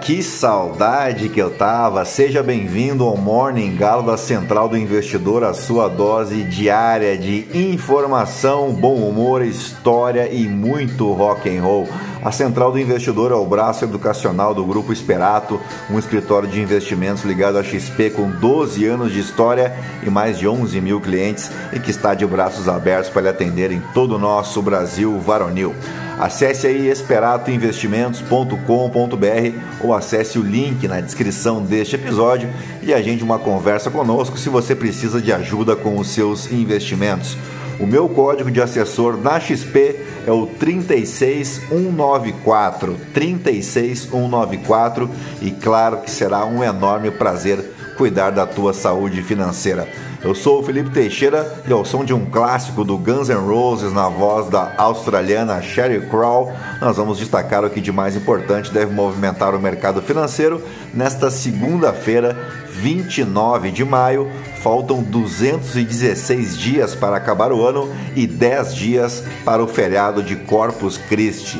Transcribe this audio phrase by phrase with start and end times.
[0.00, 2.04] Que saudade que eu tava!
[2.04, 8.72] Seja bem-vindo ao Morning Galo da Central do Investidor, a sua dose diária de informação,
[8.72, 11.88] bom humor, história e muito rock and roll.
[12.22, 17.24] A Central do Investidor é o braço educacional do Grupo Esperato, um escritório de investimentos
[17.24, 21.78] ligado à XP com 12 anos de história e mais de 11 mil clientes e
[21.78, 25.74] que está de braços abertos para lhe atender em todo o nosso Brasil varonil.
[26.18, 32.50] Acesse aí esperatoinvestimentos.com.br ou acesse o link na descrição deste episódio
[32.82, 37.36] e agende uma conversa conosco se você precisa de ajuda com os seus investimentos.
[37.78, 46.44] O meu código de assessor na XP é o 36194, 36194 e claro que será
[46.44, 47.64] um enorme prazer
[47.96, 49.88] cuidar da tua saúde financeira.
[50.22, 53.92] Eu sou o Felipe Teixeira e ao som de um clássico do Guns N' Roses
[53.92, 58.92] na voz da australiana Sherry Crow, nós vamos destacar o que de mais importante deve
[58.92, 60.62] movimentar o mercado financeiro
[60.92, 62.36] nesta segunda-feira,
[62.80, 64.30] 29 de maio.
[64.62, 70.96] Faltam 216 dias para acabar o ano e 10 dias para o feriado de Corpus
[70.96, 71.58] Christi.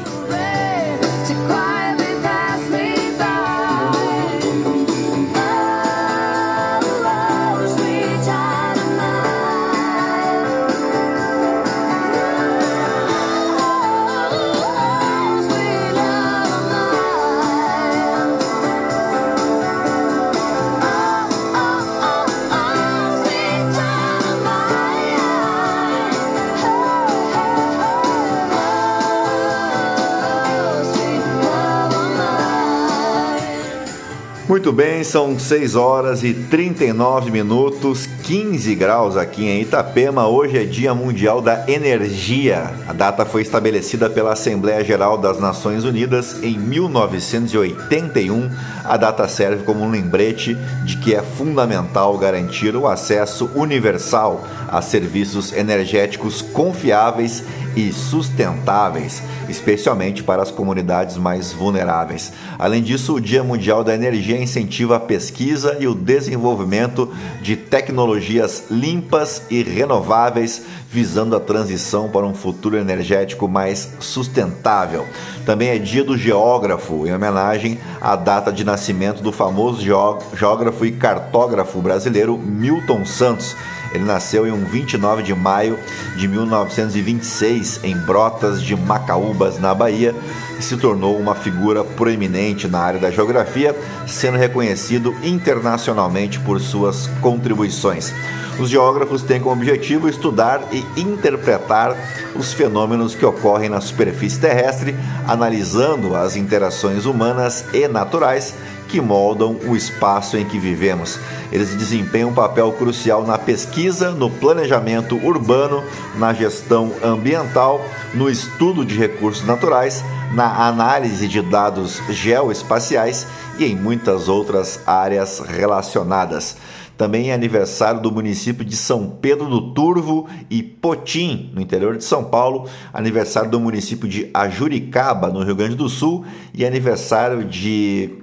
[34.68, 40.29] Muito bem, são 6 horas e 39 minutos, 15 graus aqui em Itapema.
[40.29, 42.74] Hoje é Dia Mundial da Energia.
[42.86, 48.51] A data foi estabelecida pela Assembleia Geral das Nações Unidas em 1981.
[48.89, 50.57] A data serve como um lembrete
[50.87, 57.45] de que é fundamental garantir o acesso universal a serviços energéticos confiáveis
[57.77, 62.33] e sustentáveis, especialmente para as comunidades mais vulneráveis.
[62.59, 67.13] Além disso, o Dia Mundial da Energia incentiva a pesquisa e o desenvolvimento
[67.43, 75.07] de tecnologias limpas e renováveis, visando a transição para um futuro energético mais sustentável.
[75.45, 80.93] Também é Dia do Geógrafo, em homenagem à data de nascimento do famoso geógrafo e
[80.93, 83.55] cartógrafo brasileiro Milton Santos
[83.93, 85.79] ele nasceu em um 29 de maio
[86.17, 90.15] de 1926 em Brotas de Macaúbas, na Bahia,
[90.59, 93.75] e se tornou uma figura proeminente na área da geografia,
[94.07, 98.13] sendo reconhecido internacionalmente por suas contribuições.
[98.59, 101.97] Os geógrafos têm como objetivo estudar e interpretar
[102.35, 104.97] os fenômenos que ocorrem na superfície terrestre,
[105.29, 108.55] analisando as interações humanas e naturais
[108.89, 111.19] que moldam o espaço em que vivemos.
[111.53, 115.85] Eles desempenham um papel crucial na pesquisa, no planejamento urbano,
[116.17, 117.85] na gestão ambiental,
[118.15, 123.27] no estudo de recursos naturais, na análise de dados geoespaciais
[123.59, 126.57] e em muitas outras áreas relacionadas.
[126.99, 132.03] Também é aniversário do município de São Pedro do Turvo e Potim, no interior de
[132.03, 138.19] São Paulo, aniversário do município de Ajuricaba, no Rio Grande do Sul, e aniversário de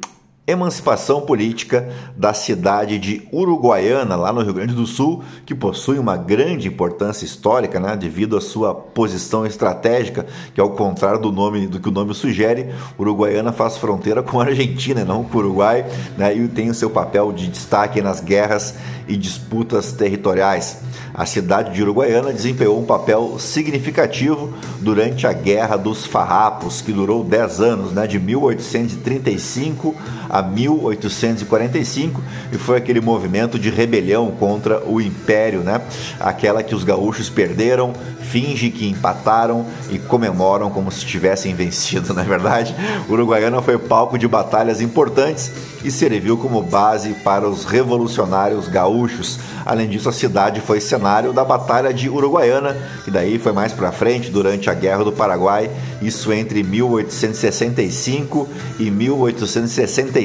[0.48, 6.16] emancipação política da cidade de Uruguaiana, lá no Rio Grande do Sul, que possui uma
[6.16, 11.80] grande importância histórica, né, devido à sua posição estratégica, que ao contrário do nome do
[11.80, 12.70] que o nome sugere,
[13.00, 15.84] Uruguaiana faz fronteira com a Argentina, não com o Uruguai,
[16.16, 18.76] né, e tem o seu papel de destaque nas guerras
[19.08, 20.80] e disputas territoriais.
[21.14, 27.24] A cidade de Uruguaiana desempenhou um papel significativo durante a Guerra dos Farrapos, que durou
[27.24, 29.96] 10 anos, né, de 1835
[30.36, 32.22] a 1845,
[32.52, 35.80] e foi aquele movimento de rebelião contra o Império, né?
[36.20, 42.24] Aquela que os gaúchos perderam, finge que empataram e comemoram como se tivessem vencido, na
[42.24, 42.76] é verdade.
[43.10, 45.54] Uruguaiana foi palco de batalhas importantes
[45.86, 49.40] e serviu como base para os revolucionários gaúchos.
[49.66, 53.92] Além disso, a cidade foi cenário da Batalha de Uruguaiana, que daí foi mais para
[53.92, 55.70] frente durante a Guerra do Paraguai,
[56.02, 58.50] isso entre 1865
[58.80, 58.92] e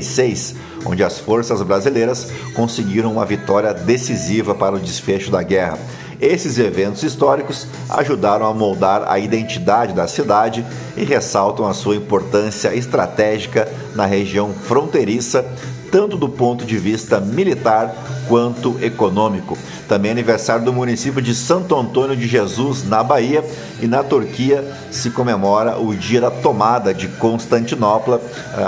[0.01, 0.55] 1866,
[0.85, 5.79] onde as forças brasileiras conseguiram uma vitória decisiva para o desfecho da guerra.
[6.21, 10.65] Esses eventos históricos ajudaram a moldar a identidade da cidade
[10.97, 15.47] e ressaltam a sua importância estratégica na região fronteiriça,
[15.91, 17.95] tanto do ponto de vista militar
[18.31, 19.59] quanto econômico.
[19.89, 23.45] Também é aniversário do município de Santo Antônio de Jesus, na Bahia,
[23.83, 28.21] e na Turquia se comemora o dia da tomada de Constantinopla,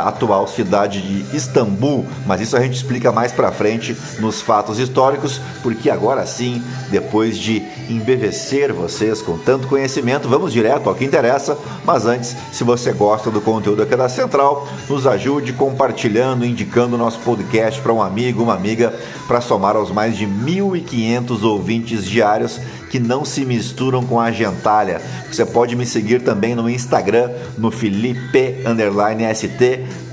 [0.05, 2.05] atual cidade de Istambul.
[2.27, 6.61] Mas isso a gente explica mais para frente nos fatos históricos, porque agora sim,
[6.91, 11.57] depois de embevecer vocês com tanto conhecimento, vamos direto ao que interessa.
[11.85, 16.99] Mas antes, se você gosta do conteúdo aqui da Central, nos ajude compartilhando, indicando o
[16.99, 18.93] nosso podcast para um amigo, uma amiga,
[19.29, 22.59] para somar aos mais de 1.500 ouvintes diários
[22.91, 25.03] que não se misturam com a gentalha.
[25.31, 28.65] Você pode me seguir também no Instagram, no Felipe_ST,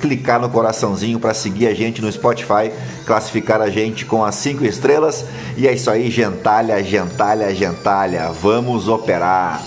[0.02, 2.70] clicar no coraçãozinho para seguir a gente no Spotify,
[3.06, 5.24] classificar a gente com as cinco estrelas.
[5.56, 8.32] E é isso aí, gentalha, gentalha, gentalha.
[8.42, 9.62] Vamos operar!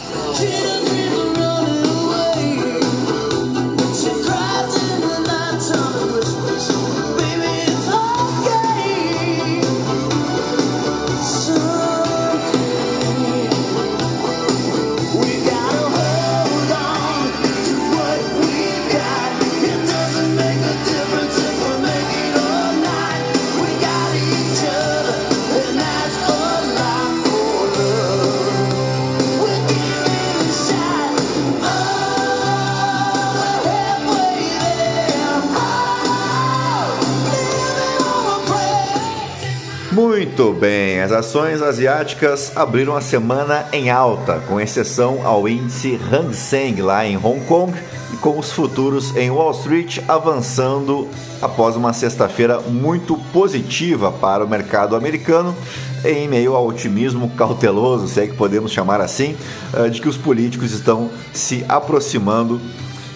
[40.35, 46.35] Muito bem, as ações asiáticas abriram a semana em alta, com exceção ao índice Hang
[46.35, 47.79] Seng lá em Hong Kong
[48.11, 51.07] e com os futuros em Wall Street avançando
[51.43, 55.55] após uma sexta-feira muito positiva para o mercado americano,
[56.03, 59.37] em meio ao otimismo cauteloso, se é que podemos chamar assim,
[59.75, 62.59] eh, de que os políticos estão se aproximando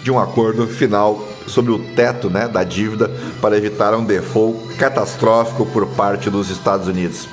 [0.02, 3.10] de um acordo final sobre o teto né, da dívida
[3.40, 7.28] para evitar um default catastrófico por parte dos Estados Unidos.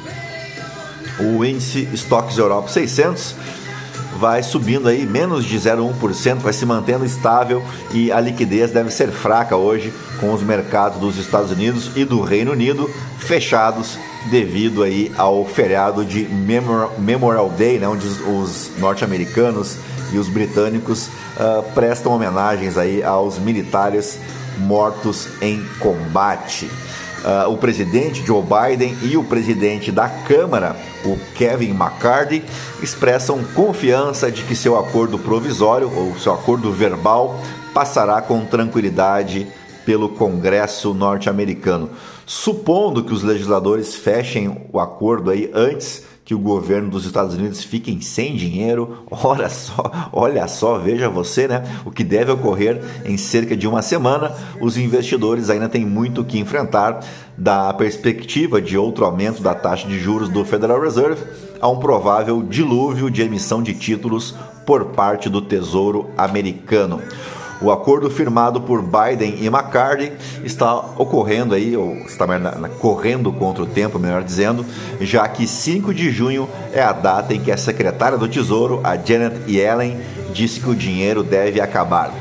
[1.19, 3.35] O índice Stocks Europe 600
[4.17, 9.09] vai subindo aí menos de 0,1%, vai se mantendo estável e a liquidez deve ser
[9.11, 13.97] fraca hoje com os mercados dos Estados Unidos e do Reino Unido fechados
[14.29, 16.27] devido aí ao feriado de
[16.97, 19.77] Memorial Day, né, onde os norte-americanos
[20.13, 24.19] e os britânicos uh, prestam homenagens aí aos militares
[24.57, 26.69] mortos em combate.
[27.23, 30.75] Uh, o presidente Joe Biden e o presidente da Câmara,
[31.05, 32.43] o Kevin McCarthy,
[32.81, 37.39] expressam confiança de que seu acordo provisório ou seu acordo verbal
[37.73, 39.47] passará com tranquilidade
[39.85, 41.89] pelo Congresso norte-americano.
[42.25, 47.63] Supondo que os legisladores fechem o acordo aí antes que o governo dos Estados Unidos
[47.63, 49.05] fiquem sem dinheiro.
[49.11, 51.63] Olha só, olha só, veja você, né?
[51.85, 54.31] O que deve ocorrer em cerca de uma semana.
[54.61, 57.01] Os investidores ainda têm muito o que enfrentar
[57.37, 61.23] da perspectiva de outro aumento da taxa de juros do Federal Reserve
[61.59, 64.35] a um provável dilúvio de emissão de títulos
[64.65, 67.01] por parte do Tesouro americano.
[67.61, 70.11] O acordo firmado por Biden e McCarthy
[70.43, 72.25] está ocorrendo aí, ou está
[72.79, 74.65] correndo contra o tempo, melhor dizendo,
[74.99, 78.97] já que 5 de junho é a data em que a secretária do Tesouro, a
[78.97, 79.97] Janet Yellen,
[80.33, 82.11] disse que o dinheiro deve acabar.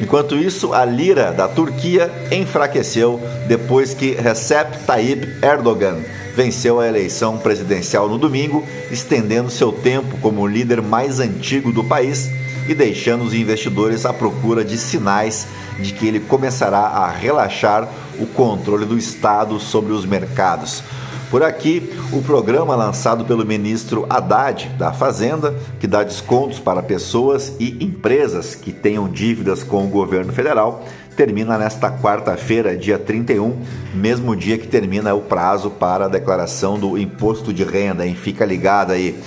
[0.00, 5.96] Enquanto isso, a lira da Turquia enfraqueceu depois que Recep Tayyip Erdogan
[6.34, 12.30] venceu a eleição presidencial no domingo, estendendo seu tempo como líder mais antigo do país
[12.68, 15.46] e deixando os investidores à procura de sinais
[15.78, 20.82] de que ele começará a relaxar o controle do Estado sobre os mercados.
[21.30, 27.52] Por aqui, o programa lançado pelo ministro Haddad da Fazenda, que dá descontos para pessoas
[27.58, 30.84] e empresas que tenham dívidas com o governo federal,
[31.16, 33.56] termina nesta quarta-feira, dia 31,
[33.92, 38.04] mesmo dia que termina o prazo para a declaração do imposto de renda.
[38.14, 39.18] Fica ligado aí.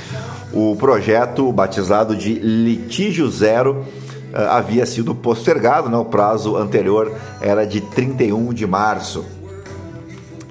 [0.51, 3.85] O projeto, batizado de Litígio Zero,
[4.33, 5.97] eh, havia sido postergado, né?
[5.97, 9.23] o prazo anterior era de 31 de março.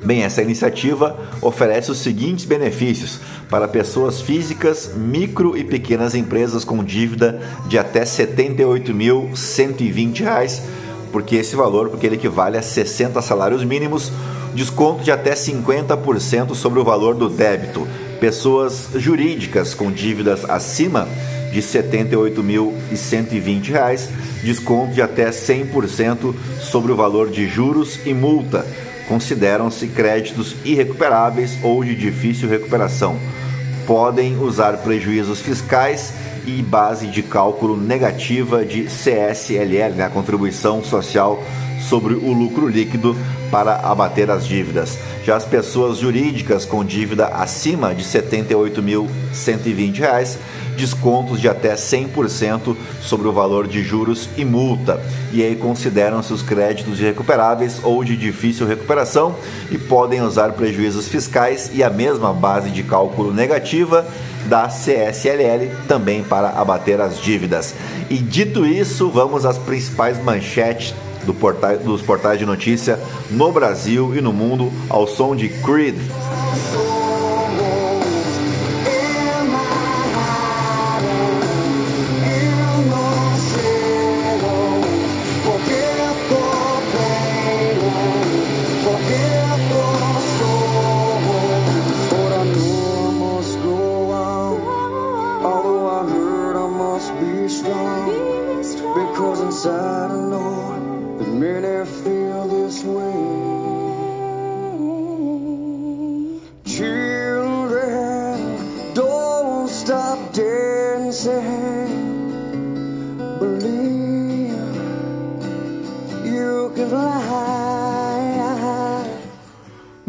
[0.05, 3.19] Bem, essa iniciativa oferece os seguintes benefícios
[3.51, 10.63] para pessoas físicas, micro e pequenas empresas com dívida de até R$ 78.120,
[11.11, 14.13] porque esse valor, porque ele equivale a 60 salários mínimos,
[14.55, 17.85] desconto de até 50% sobre o valor do débito
[18.21, 21.09] pessoas jurídicas com dívidas acima
[21.53, 24.09] de R$ 78.120,
[24.43, 28.67] desconto de até 100% sobre o valor de juros e multa.
[29.09, 33.19] Consideram-se créditos irrecuperáveis ou de difícil recuperação.
[33.87, 36.13] Podem usar prejuízos fiscais
[36.47, 41.43] e base de cálculo negativa de CSLL, né, a contribuição social
[41.81, 43.17] sobre o lucro líquido
[43.51, 44.99] para abater as dívidas.
[45.25, 50.39] Já as pessoas jurídicas com dívida acima de R$ 78.120
[50.79, 55.03] descontos de até 100% sobre o valor de juros e multa.
[55.33, 59.35] E aí consideram-se os créditos irrecuperáveis ou de difícil recuperação
[59.71, 64.07] e podem usar prejuízos fiscais e a mesma base de cálculo negativa
[64.47, 67.75] da CSLL também para abater as dívidas.
[68.09, 70.95] E dito isso, vamos às principais manchetes
[71.33, 72.99] do dos portais de notícia
[73.31, 75.97] no Brasil e no mundo ao som de Creed.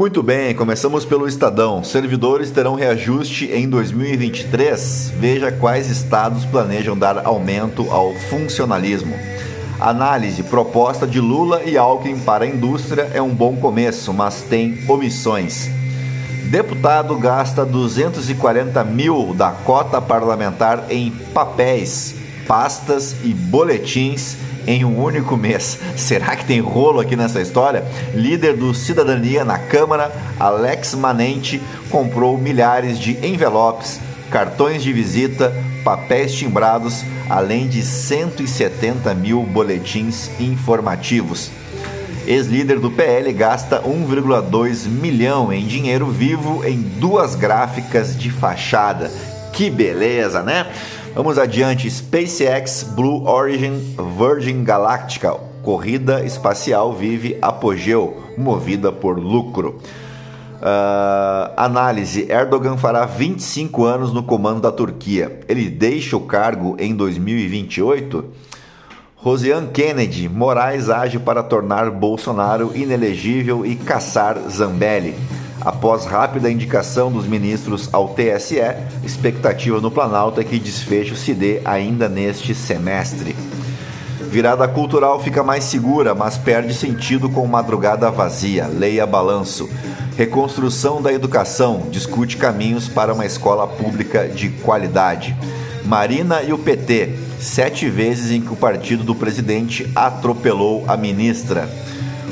[0.10, 1.84] Muito bem, começamos pelo Estadão.
[1.84, 5.13] Servidores terão reajuste em 2023.
[5.20, 9.13] Veja quais estados planejam dar aumento ao funcionalismo.
[9.80, 14.80] Análise: proposta de Lula e Alckmin para a indústria é um bom começo, mas tem
[14.88, 15.70] omissões.
[16.50, 22.16] Deputado gasta 240 mil da cota parlamentar em papéis,
[22.48, 24.36] pastas e boletins
[24.68, 25.80] em um único mês.
[25.96, 27.84] Será que tem rolo aqui nessa história?
[28.13, 34.00] Líder do Cidadania na Câmara, Alex Manente, comprou milhares de envelopes,
[34.30, 41.51] cartões de visita, papéis timbrados, além de 170 mil boletins informativos.
[42.28, 49.12] Ex-líder do PL gasta 1,2 milhão em dinheiro vivo em duas gráficas de fachada.
[49.51, 50.68] Que beleza, né?
[51.16, 51.89] Vamos adiante.
[51.89, 55.36] SpaceX, Blue Origin, Virgin Galactica.
[55.63, 59.80] Corrida espacial vive apogeu, movida por lucro.
[60.62, 65.39] Uh, análise: Erdogan fará 25 anos no comando da Turquia.
[65.48, 68.25] Ele deixa o cargo em 2028?
[69.16, 75.16] Rosiane Kennedy: Moraes age para tornar Bolsonaro inelegível e caçar Zambelli.
[75.62, 78.62] Após rápida indicação dos ministros ao TSE,
[79.04, 83.36] expectativa no Planalto é que desfecho se dê ainda neste semestre.
[84.22, 88.68] Virada cultural fica mais segura, mas perde sentido com madrugada vazia.
[88.68, 89.68] Leia balanço.
[90.16, 95.36] Reconstrução da educação discute caminhos para uma escola pública de qualidade.
[95.84, 101.68] Marina e o PT, sete vezes em que o partido do presidente atropelou a ministra.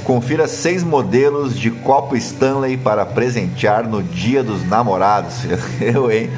[0.03, 5.35] Confira seis modelos de copo Stanley para presentear no Dia dos Namorados.
[5.81, 6.29] Eu, hein?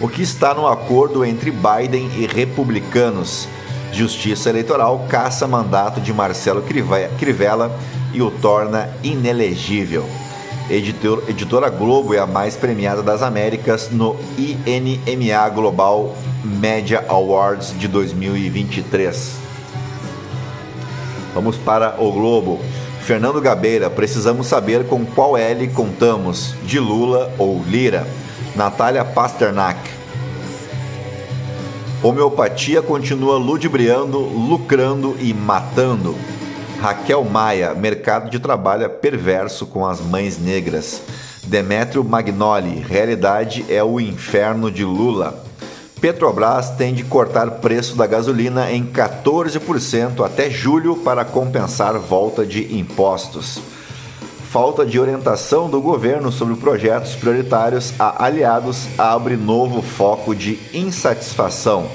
[0.00, 3.48] O que está no acordo entre Biden e republicanos?
[3.92, 7.76] Justiça Eleitoral caça mandato de Marcelo Crivella
[8.12, 10.08] e o torna inelegível.
[10.70, 17.88] Editor, editora Globo é a mais premiada das Américas no INMA Global Media Awards de
[17.88, 19.32] 2023.
[21.34, 22.60] Vamos para o Globo.
[23.04, 28.06] Fernando Gabeira, precisamos saber com qual L contamos, de Lula ou Lira.
[28.56, 29.78] Natália Pasternak.
[32.02, 36.16] Homeopatia continua ludibriando, lucrando e matando.
[36.80, 41.02] Raquel Maia, mercado de trabalho perverso com as mães negras.
[41.42, 45.43] Demétrio Magnoli, realidade é o inferno de Lula.
[46.04, 52.76] Petrobras tem de cortar preço da gasolina em 14% até julho para compensar volta de
[52.78, 53.58] impostos.
[54.50, 61.86] Falta de orientação do governo sobre projetos prioritários a aliados abre novo foco de insatisfação.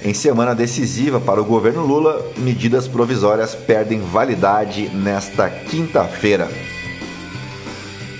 [0.00, 6.48] Em semana decisiva para o governo Lula, medidas provisórias perdem validade nesta quinta-feira.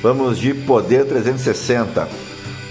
[0.03, 2.24] Vamos de Poder 360.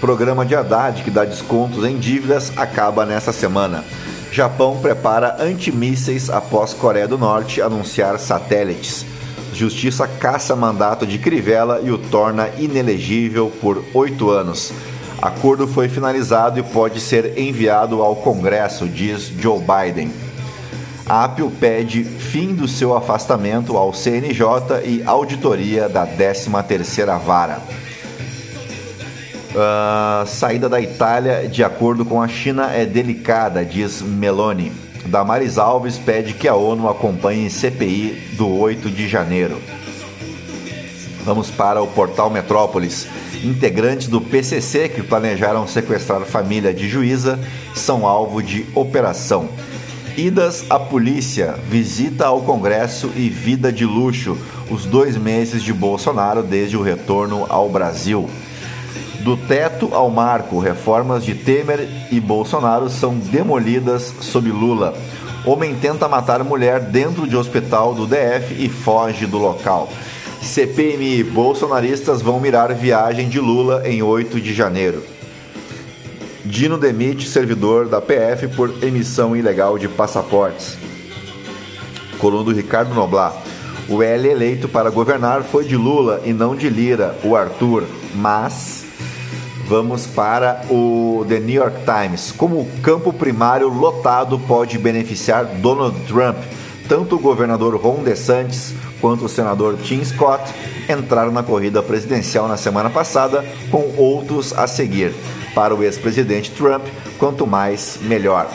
[0.04, 3.82] Programa de Haddad, que dá descontos em dívidas, acaba nesta semana.
[4.30, 9.06] Japão prepara antimísseis após Coreia do Norte anunciar satélites.
[9.54, 14.74] Justiça caça mandato de Crivella e o torna inelegível por oito anos.
[15.22, 20.12] Acordo foi finalizado e pode ser enviado ao Congresso, diz Joe Biden.
[21.06, 27.62] A Apple pede fim do seu afastamento ao CNJ e auditoria da 13ª Vara.
[29.54, 34.72] Uh, saída da Itália de acordo com a China é delicada, diz Meloni.
[35.06, 39.60] Damares Alves pede que a ONU acompanhe CPI do 8 de janeiro.
[41.24, 43.06] Vamos para o portal Metrópolis.
[43.44, 47.38] Integrantes do PCC que planejaram sequestrar família de juíza
[47.74, 49.48] são alvo de operação.
[50.16, 54.36] Idas à polícia, visita ao Congresso e vida de luxo.
[54.68, 58.28] Os dois meses de Bolsonaro desde o retorno ao Brasil.
[59.24, 64.92] Do teto ao marco, reformas de Temer e Bolsonaro são demolidas sob Lula.
[65.46, 69.88] Homem tenta matar mulher dentro de hospital do DF e foge do local.
[70.42, 75.02] CPMI bolsonaristas vão mirar viagem de Lula em 8 de janeiro.
[76.44, 80.76] Dino demite servidor da PF por emissão ilegal de passaportes.
[82.18, 83.34] Coluna do Ricardo Noblar.
[83.88, 87.84] O L eleito para governar foi de Lula e não de Lira, o Arthur,
[88.14, 88.83] mas
[89.66, 92.32] Vamos para o The New York Times.
[92.32, 96.36] Como o campo primário lotado pode beneficiar Donald Trump?
[96.86, 100.52] Tanto o governador Ron DeSantis quanto o senador Tim Scott
[100.86, 105.14] entraram na corrida presidencial na semana passada, com outros a seguir.
[105.54, 106.82] Para o ex-presidente Trump,
[107.18, 108.50] quanto mais, melhor.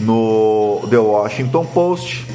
[0.00, 2.26] No The Washington Post,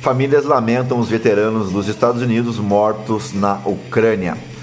[0.00, 4.55] famílias lamentam os veteranos dos Estados Unidos mortos na Ucrânia.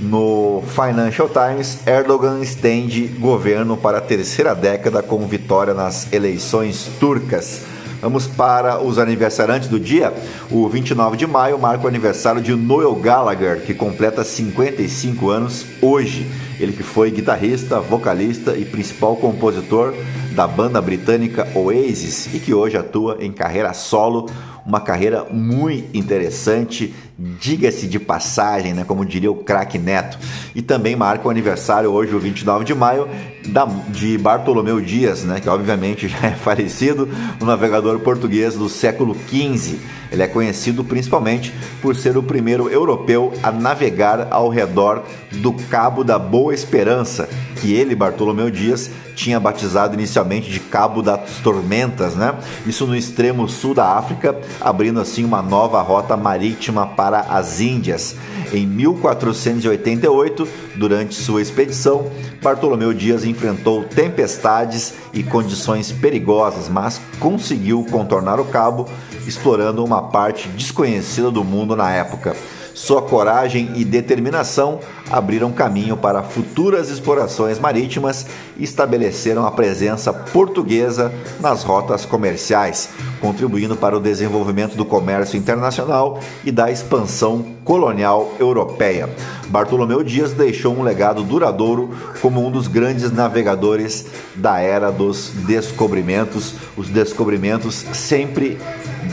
[0.00, 7.66] No Financial Times, Erdogan estende governo para a terceira década com vitória nas eleições turcas.
[8.00, 10.10] Vamos para os aniversariantes do dia.
[10.50, 16.26] O 29 de maio marca o aniversário de Noel Gallagher, que completa 55 anos hoje.
[16.58, 19.94] Ele que foi guitarrista, vocalista e principal compositor
[20.32, 24.30] da banda britânica Oasis e que hoje atua em carreira solo
[24.64, 30.18] uma carreira muito interessante, diga-se de passagem, né, como diria o craque Neto.
[30.54, 33.06] E também marca o aniversário hoje, o 29 de maio,
[33.46, 37.08] da, de Bartolomeu Dias, né, que obviamente já é falecido,
[37.40, 39.78] um navegador português do século XV.
[40.10, 41.52] Ele é conhecido principalmente
[41.82, 47.28] por ser o primeiro europeu a navegar ao redor do Cabo da Boa Esperança,
[47.60, 52.34] que ele, Bartolomeu Dias, tinha batizado inicialmente de Cabo das Tormentas, né?
[52.66, 58.16] Isso no extremo sul da África, abrindo assim uma nova rota marítima para as Índias.
[58.50, 62.10] Em 1488, durante sua expedição,
[62.42, 68.88] Bartolomeu Dias enfrentou tempestades e condições perigosas, mas conseguiu contornar o cabo,
[69.26, 72.34] explorando uma parte desconhecida do mundo na época.
[72.80, 78.24] Sua coragem e determinação abriram caminho para futuras explorações marítimas
[78.56, 82.88] e estabeleceram a presença portuguesa nas rotas comerciais,
[83.20, 89.10] contribuindo para o desenvolvimento do comércio internacional e da expansão colonial europeia.
[89.48, 91.90] Bartolomeu Dias deixou um legado duradouro
[92.22, 98.58] como um dos grandes navegadores da era dos descobrimentos, os descobrimentos sempre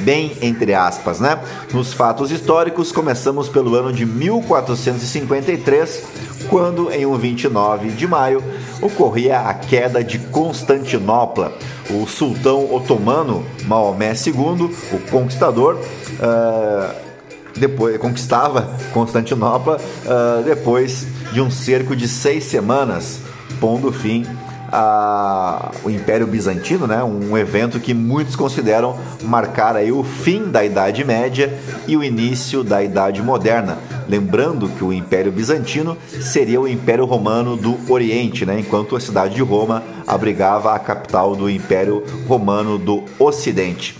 [0.04, 1.40] bem entre aspas, né?
[1.74, 6.04] Nos fatos históricos, começamos pelo ano de 1453,
[6.50, 8.44] quando em um 29 de maio
[8.82, 11.54] ocorria a queda de Constantinopla.
[11.90, 17.08] O sultão otomano Maomé II, o conquistador, uh,
[17.56, 23.20] depois conquistava Constantinopla uh, depois de um cerco de seis semanas,
[23.60, 24.26] pondo fim
[24.72, 27.04] a, o Império Bizantino, né?
[27.04, 32.64] um evento que muitos consideram marcar aí o fim da Idade Média e o início
[32.64, 33.78] da Idade Moderna.
[34.08, 38.60] Lembrando que o Império Bizantino seria o Império Romano do Oriente, né?
[38.60, 43.98] enquanto a cidade de Roma abrigava a capital do Império Romano do Ocidente.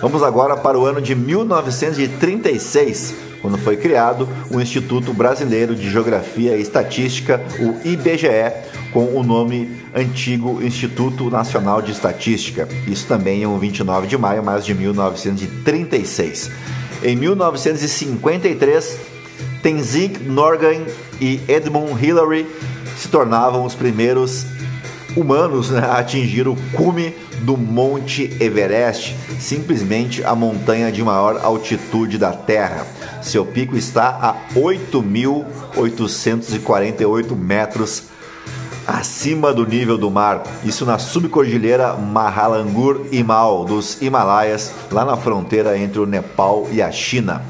[0.00, 6.56] Vamos agora para o ano de 1936, quando foi criado o Instituto Brasileiro de Geografia
[6.56, 8.52] e Estatística, o IBGE,
[8.92, 12.68] com o nome antigo Instituto Nacional de Estatística.
[12.86, 16.50] Isso também é um 29 de maio, mas de 1936.
[17.02, 18.98] Em 1953,
[19.62, 20.84] Tenzing Norgay
[21.20, 22.46] e Edmund Hillary
[22.96, 24.46] se tornavam os primeiros
[25.18, 32.32] humanos né, atingir o cume do Monte Everest, simplesmente a montanha de maior altitude da
[32.32, 32.86] Terra.
[33.22, 38.04] Seu pico está a 8.848 metros
[38.86, 45.76] acima do nível do mar, isso na subcordilheira Mahalangur Himal dos Himalaias, lá na fronteira
[45.76, 47.42] entre o Nepal e a China.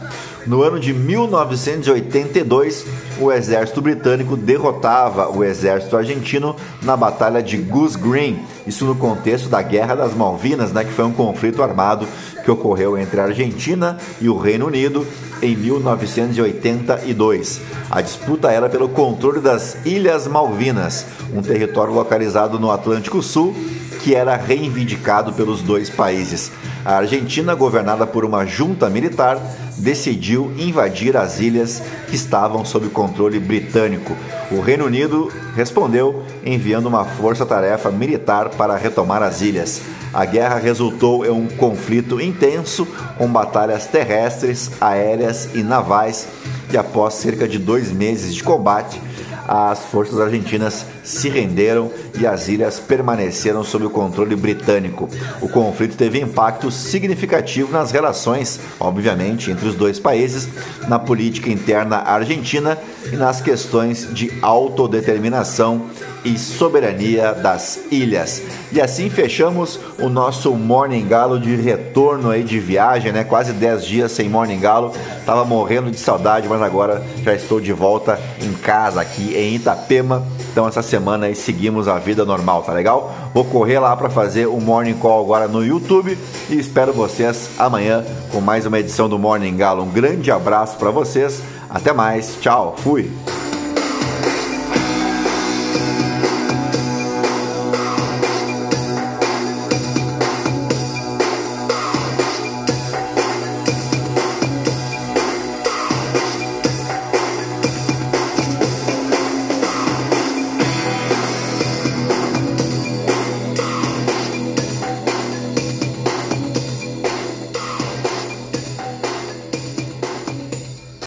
[0.49, 2.85] No ano de 1982,
[3.21, 9.49] o exército britânico derrotava o exército argentino na Batalha de Goose Green, isso no contexto
[9.49, 12.07] da Guerra das Malvinas, né, que foi um conflito armado
[12.45, 15.07] que ocorreu entre a Argentina e o Reino Unido
[15.43, 17.61] em 1982.
[17.91, 23.55] A disputa era pelo controle das Ilhas Malvinas, um território localizado no Atlântico Sul
[23.99, 26.53] que era reivindicado pelos dois países.
[26.85, 29.39] A Argentina, governada por uma junta militar,
[29.79, 34.17] decidiu invadir as ilhas que estavam sob controle britânico.
[34.51, 39.83] O Reino Unido respondeu enviando uma força-tarefa militar para retomar as ilhas.
[40.13, 42.87] A guerra resultou em um conflito intenso
[43.17, 46.27] com batalhas terrestres, aéreas e navais.
[46.73, 49.01] E após cerca de dois meses de combate,
[49.49, 55.09] as forças argentinas se renderam e as ilhas permaneceram sob o controle britânico.
[55.41, 60.47] O conflito teve impacto significativo nas relações, obviamente, entre os dois países,
[60.87, 62.79] na política interna argentina
[63.11, 65.87] e nas questões de autodeterminação
[66.29, 68.43] e soberania das ilhas.
[68.71, 73.25] E assim fechamos o nosso Morning Galo de retorno aí de viagem, né?
[73.25, 74.93] Quase 10 dias sem Morning Galo.
[75.25, 80.27] Tava morrendo de saudade, mas agora já estou de volta em casa aqui em Itapema.
[80.53, 83.13] Então essa semana aí seguimos a vida normal, tá legal?
[83.33, 86.19] Vou correr lá para fazer o Morning Call agora no YouTube
[86.51, 89.83] e espero vocês amanhã com mais uma edição do Morning Galo.
[89.83, 91.43] Um grande abraço para vocês.
[91.71, 92.37] Até mais.
[92.41, 92.75] Tchau.
[92.79, 93.11] Fui.